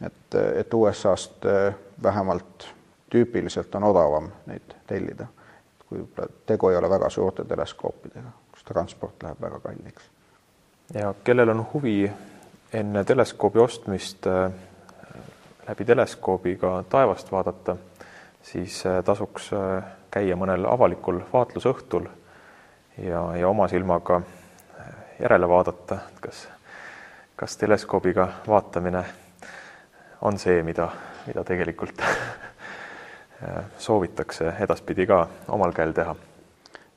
[0.05, 1.45] et, et USA-st
[2.03, 2.67] vähemalt
[3.09, 5.25] tüüpiliselt on odavam neid tellida,
[5.89, 6.05] kui
[6.45, 10.03] tegu ei ole väga suurte teleskoopidega, kus transport läheb väga kalliks.
[10.93, 12.11] ja kellel on huvi
[12.73, 14.51] enne teleskoobi ostmist äh,
[15.67, 17.75] läbi teleskoobiga taevast vaadata,
[18.41, 22.09] siis äh, tasuks äh, käia mõnel avalikul vaatlusõhtul
[22.97, 24.21] ja, ja oma silmaga
[25.19, 26.47] järele vaadata, et kas,
[27.35, 29.03] kas teleskoobiga vaatamine
[30.21, 30.89] on see, mida,
[31.27, 32.01] mida tegelikult
[33.77, 36.15] soovitakse edaspidi ka omal käel teha.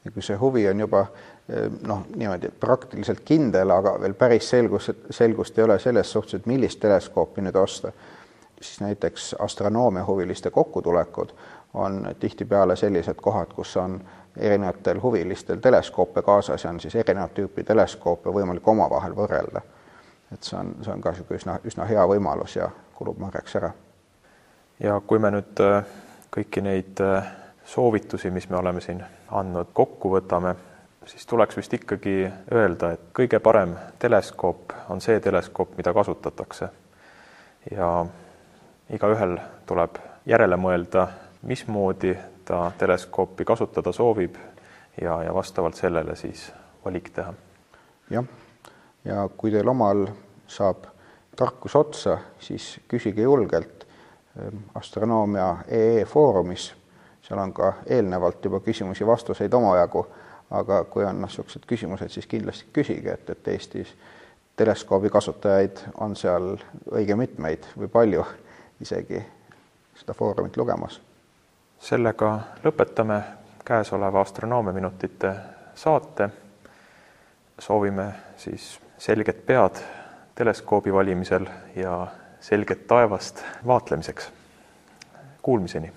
[0.04, 1.06] ja kui see huvi on juba
[1.86, 6.80] noh, niimoodi praktiliselt kindel, aga veel päris selgus, selgust ei ole selles suhtes, et millist
[6.80, 7.92] teleskoopi nüüd osta,
[8.60, 11.32] siis näiteks astronoomiahuviliste kokkutulekud
[11.74, 14.00] on tihtipeale sellised kohad, kus on
[14.36, 19.60] erinevatel huvilistel teleskoope kaasas ja on siis erinevat tüüpi teleskoope võimalik omavahel võrrelda.
[20.32, 23.72] et see on, see on ka niisugune üsna, üsna hea võimalus ja kulub marjaks ära.
[24.80, 25.84] ja kui me nüüd äh,
[26.30, 27.32] kõiki neid äh,
[27.64, 30.54] soovitusi, mis me oleme siin andnud, kokku võtame,
[31.06, 36.68] siis tuleks vist ikkagi öelda, et kõige parem teleskoop on see teleskoop, mida kasutatakse.
[37.70, 38.06] ja
[38.90, 41.08] igaühel tuleb järele mõelda,
[41.42, 44.36] mismoodi ta teleskoopi kasutada soovib
[45.00, 46.52] ja, ja vastavalt sellele siis
[46.84, 47.34] valik teha.
[48.10, 48.24] jah,
[49.04, 50.06] ja kui teil omal
[50.46, 50.86] saab
[51.36, 53.86] tarkus otsa, siis küsige julgelt
[54.36, 56.72] ehm, astronoomia EE foorumis,
[57.22, 60.06] seal on ka eelnevalt juba küsimusi-vastuseid omajagu,
[60.50, 63.94] aga kui on noh, niisugused küsimused, siis kindlasti küsige, et, et Eestis
[64.56, 66.56] teleskoobi kasutajaid on seal
[66.92, 68.24] õige mitmeid või palju
[68.80, 69.22] isegi
[69.96, 71.00] seda foorumit lugemas.
[71.80, 73.22] sellega lõpetame
[73.64, 75.34] käesoleva astronoomiaminutite
[75.74, 76.28] saate.
[77.58, 79.80] soovime siis selget pead
[80.34, 81.46] teleskoobi valimisel
[81.76, 82.06] ja
[82.40, 84.30] selget taevast vaatlemiseks.
[85.42, 85.92] Kuulmiseni.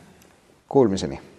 [0.68, 1.32] Kuulmiseni